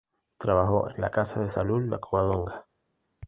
Trabajó 0.39 0.89
en 0.89 0.99
la 0.99 1.11
casa 1.11 1.41
de 1.41 1.47
salud 1.47 1.87
La 1.87 1.99
Covadonga. 1.99 2.65